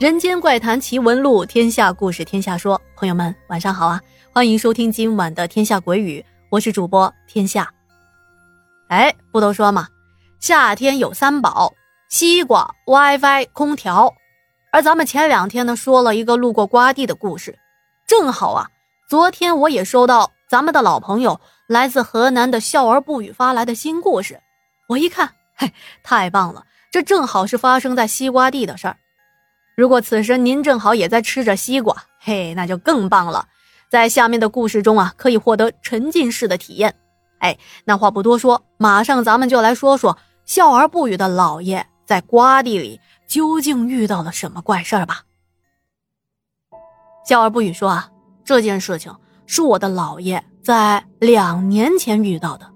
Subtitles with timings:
[0.00, 2.80] 人间怪谈奇闻录，天下故事天下说。
[2.96, 4.00] 朋友们，晚上好啊！
[4.32, 6.18] 欢迎收听今晚的《天下鬼语》，
[6.48, 7.70] 我是主播天下。
[8.88, 9.88] 哎，不都说嘛，
[10.40, 11.74] 夏天有三宝：
[12.08, 14.14] 西瓜、WiFi、空调。
[14.72, 17.58] 而咱们前两天呢，说了一个路过瓜地的故事，
[18.06, 18.70] 正好啊，
[19.06, 24.40] 昨天我也收到咱们的老朋友来自河南的笑而不语发来的新故事。
[24.88, 25.70] 我一看，嘿，
[26.02, 26.64] 太棒了！
[26.90, 28.96] 这正好是发生在西瓜地的事儿。
[29.80, 33.48] 如果此时您正好也在吃着西瓜，嘿，那就更棒了。
[33.88, 36.94] 在下面的故事中啊，可以获得沉浸式的体验。
[37.38, 45.22] 哎，那话不多说，马上咱们就来说说笑而不语的老爷在瓜地里究竟遇到了什么怪事儿吧。
[47.24, 48.10] 笑而不语说啊，
[48.44, 49.16] 这件事情
[49.46, 52.70] 是我的姥爷在两年前遇到的。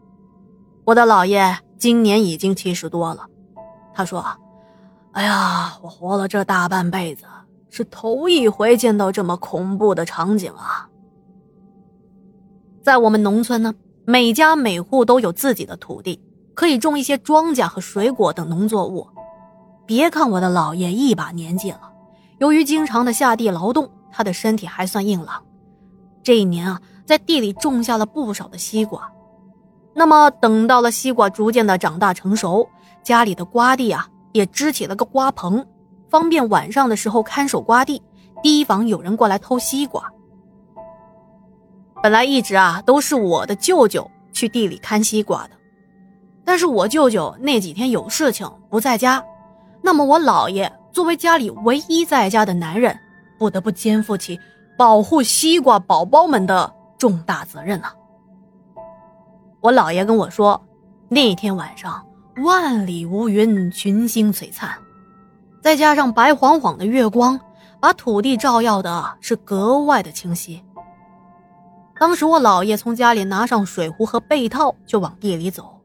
[0.87, 3.27] 我的姥爷今年已经七十多了，
[3.95, 4.39] 他说啊。
[5.15, 7.25] 哎呀，我活了这大半辈子，
[7.71, 10.89] 是头一回见到这么恐怖的场景啊！
[12.83, 13.73] 在我们农村呢，
[14.05, 16.21] 每家每户都有自己的土地，
[16.53, 19.07] 可以种一些庄稼和水果等农作物。
[19.87, 21.93] 别看我的姥爷一把年纪了，
[22.39, 25.41] 由于经常的下地劳动，他的身体还算硬朗。
[26.25, 29.09] 这一年啊，在地里种下了不少的西瓜。
[29.95, 32.69] 那么，等到了西瓜逐渐的长大成熟，
[33.05, 34.09] 家里的瓜地啊。
[34.35, 35.65] 也支起了个瓜棚，
[36.11, 38.03] 方便晚上的时候看守瓜地，
[38.43, 40.13] 提防有人过来偷西瓜。
[42.03, 45.51] 本来一直啊都是我的舅舅去地里看西瓜的，
[46.45, 49.25] 但是我舅舅那几天有事情不在家，
[49.81, 52.99] 那么我姥爷作为家里唯一在家的男人，
[53.39, 54.39] 不得不肩负起
[54.77, 57.95] 保护西瓜宝宝们的重大责任啊。
[59.61, 60.61] 我姥爷跟我说，
[61.09, 62.05] 那天晚上。
[62.43, 64.77] 万里无云，群星璀璨，
[65.63, 67.39] 再加上白晃晃的月光，
[67.79, 70.61] 把土地照耀的是格外的清晰。
[71.97, 75.81] 当时我姥爷从家里拿上水壶和被套，就往地里走。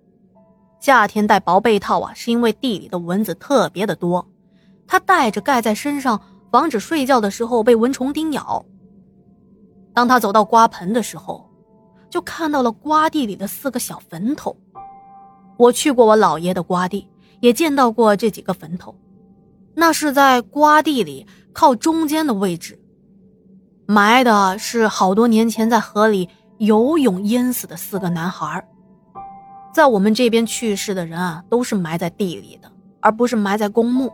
[0.79, 4.27] 夏天戴薄被套啊，是因为地里的蚊子特别的多，
[4.87, 6.19] 他带着盖在身上，
[6.51, 8.65] 防止睡觉的时候被蚊虫叮咬。
[9.93, 11.47] 当他走到瓜盆的时候，
[12.09, 14.57] 就看到了瓜地里的四个小坟头。
[15.59, 17.05] 我去过我姥爷的瓜地，
[17.41, 18.95] 也见到过这几个坟头，
[19.75, 22.79] 那是在瓜地里靠中间的位置，
[23.85, 28.65] 埋的是好多年前在河里游泳淹死的四个男孩。
[29.73, 32.71] 在我们这边去世的人啊，都是埋在地里的，
[33.01, 34.09] 而不是埋在公墓。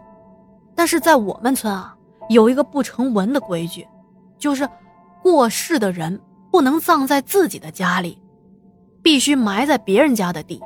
[0.74, 1.96] 但是在我们村啊，
[2.28, 3.88] 有一个不成文的规矩，
[4.40, 4.68] 就是
[5.22, 6.20] 过世的人
[6.52, 8.20] 不能葬在自己的家里，
[9.04, 10.60] 必须埋在别人家的地。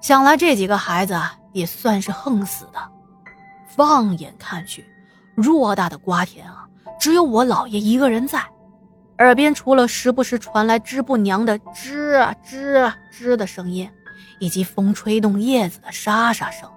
[0.00, 1.18] 想来这几个孩子
[1.52, 2.78] 也算是横死的。
[3.66, 4.84] 放眼看去，
[5.36, 6.66] 偌大的瓜田啊，
[6.98, 8.42] 只有我姥爷一个人在。
[9.18, 13.90] 耳边除了时不时传来织布娘的吱啊吱啊吱的声音，
[14.38, 16.68] 以及风吹动叶子的沙沙声，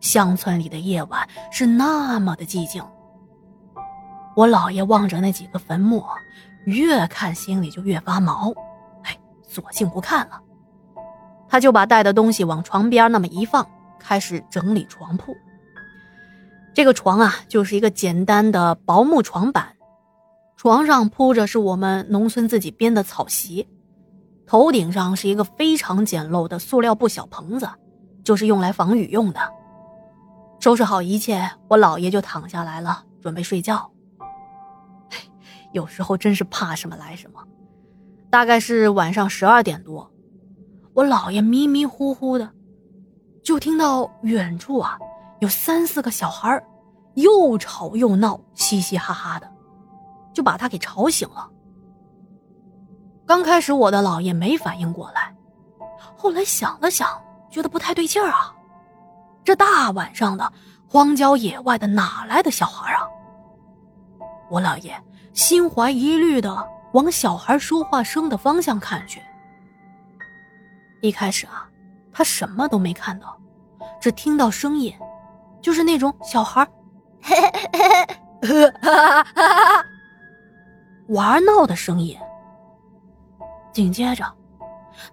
[0.00, 2.84] 乡村里的夜晚是那么的寂静。
[4.34, 6.04] 我姥爷望着那几个坟墓，
[6.64, 8.52] 越看心里就越发毛。
[9.04, 10.40] 哎，索性不看了。
[11.50, 13.68] 他就把带的东西往床边那么一放，
[13.98, 15.36] 开始整理床铺。
[16.72, 19.74] 这个床啊，就是一个简单的薄木床板，
[20.56, 23.68] 床上铺着是我们农村自己编的草席，
[24.46, 27.68] 头顶上是一个非常简陋的塑料布小棚子，
[28.22, 29.40] 就是用来防雨用的。
[30.60, 33.90] 收拾好一切，我姥爷就躺下来了，准备睡觉。
[35.72, 37.42] 有时候真是怕什么来什么，
[38.30, 40.08] 大概是晚上十二点多。
[41.00, 42.46] 我姥爷迷迷糊糊的，
[43.42, 44.98] 就听到远处啊
[45.38, 46.62] 有三四个小孩
[47.14, 49.50] 又吵又闹，嘻嘻哈哈的，
[50.34, 51.48] 就把他给吵醒了。
[53.24, 55.34] 刚开始我的姥爷没反应过来，
[56.18, 57.08] 后来想了想，
[57.50, 58.54] 觉得不太对劲儿啊，
[59.42, 60.52] 这大晚上的
[60.86, 63.08] 荒郊野外的哪来的小孩啊？
[64.50, 65.02] 我姥爷
[65.32, 69.18] 心怀疑虑的往小孩说话声的方向看去。
[71.00, 71.66] 一开始啊，
[72.12, 73.36] 他什么都没看到，
[74.00, 74.94] 只听到声音，
[75.62, 76.68] 就是那种小孩
[81.08, 82.16] 玩闹的声音。
[83.72, 84.24] 紧接着，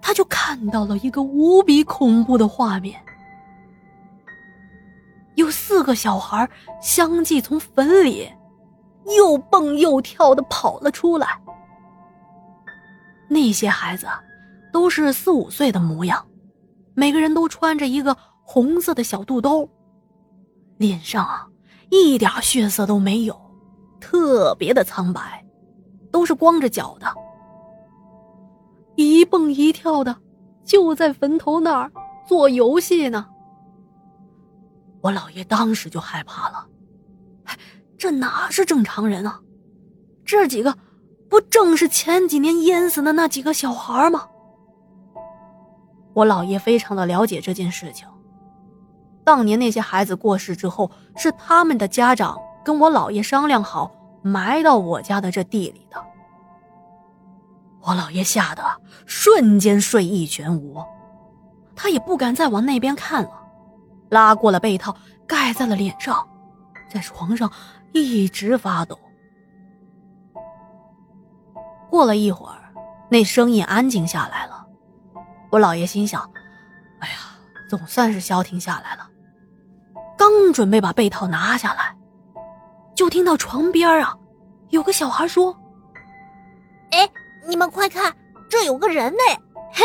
[0.01, 3.00] 他就看到了一个无比恐怖的画面：
[5.36, 6.50] 有四个小孩
[6.81, 8.30] 相继从坟里
[9.18, 11.28] 又蹦又跳的跑了出来。
[13.30, 14.07] 那些孩子。
[14.72, 16.25] 都是四五岁的模样，
[16.94, 19.69] 每个人都穿着一个红色的小肚兜，
[20.78, 21.48] 脸上啊
[21.90, 23.40] 一点血色都没有，
[24.00, 25.46] 特别的苍白，
[26.12, 27.08] 都是光着脚的，
[28.96, 30.16] 一蹦一跳的，
[30.64, 31.92] 就在坟头那儿
[32.28, 33.28] 做游戏呢。
[35.02, 36.68] 我姥爷当时就害怕了，
[37.98, 39.40] 这哪是正常人啊？
[40.25, 40.78] 这几个
[41.30, 44.28] 不正是前几年淹死的那几个小孩吗？
[46.18, 48.08] 我姥爷非常的了解这件事情。
[49.24, 52.36] 当年那些孩子过世之后，是他们的家长
[52.66, 53.92] 跟我姥爷商量好
[54.24, 56.04] 埋到我家的这地里的。
[57.81, 58.64] 我姥爷吓得
[59.06, 60.84] 瞬间睡意全无，
[61.75, 63.30] 他也不敢再往那边看了。
[64.10, 64.98] 拉过了被套，
[65.28, 66.28] 盖在了脸上，
[66.90, 67.52] 在床上
[67.94, 68.98] 一直发抖。
[71.92, 72.74] 过了一会儿，
[73.08, 74.56] 那声音安静下来了。
[75.50, 76.22] 我姥爷心想
[77.00, 77.16] ：“哎呀，
[77.70, 79.10] 总算是消停下来了。”
[80.18, 81.96] 刚准备把被套拿下来，
[82.96, 84.18] 就听到床边啊，
[84.70, 85.56] 有个小孩说
[86.92, 87.08] ：“哎，
[87.48, 88.16] 你们快看，
[88.50, 89.20] 这有个人呢！
[89.72, 89.84] 嘿，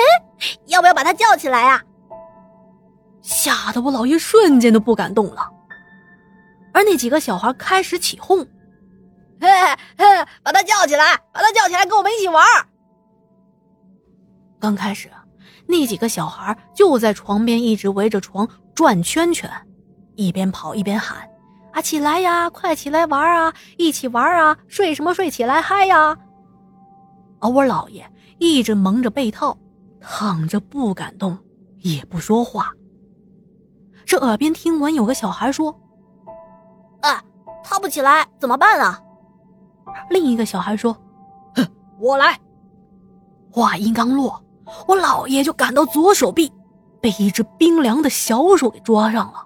[0.66, 1.82] 要不要把他叫起来啊？”
[3.20, 5.48] 吓得我姥爷瞬间都不敢动了，
[6.72, 8.38] 而那几个小孩开始起哄
[9.38, 9.48] ：“嘿，
[9.98, 12.42] 嘿，把他叫起来，把他叫起来，跟我们一起玩。”
[14.58, 15.10] 刚开始，
[15.66, 19.50] 那几个小孩就在床边一直围着床转圈圈，
[20.16, 21.28] 一边跑一边喊
[21.72, 26.16] ：“啊，起来呀，快起来玩啊，一起玩啊，睡什么睡，起来嗨呀！”
[27.40, 29.56] 而我姥爷一直蒙着被套，
[30.00, 31.38] 躺着不敢动，
[31.78, 32.72] 也不说话。
[34.04, 35.74] 这耳边听闻有个小孩说
[37.00, 37.22] ：“啊，
[37.64, 39.00] 他不起来怎么办啊？”
[40.10, 40.92] 另一个小孩说
[41.54, 41.66] ：“哼，
[41.98, 42.38] 我来。”
[43.50, 44.41] 话音刚落，
[44.86, 46.52] 我姥爷就感到左手臂
[47.00, 49.44] 被一只冰凉的小手给抓上了。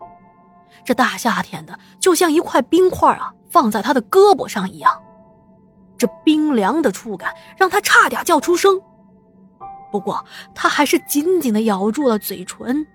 [0.85, 4.93] 这大夏天的，就像一块冰块啊放在他的胳膊上一样。
[5.99, 8.81] 这冰凉的触感让他差点叫出声，
[9.91, 10.25] 不过
[10.55, 12.87] 他还是紧紧的咬住了嘴唇。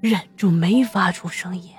[0.00, 1.72] 忍住没发出声音。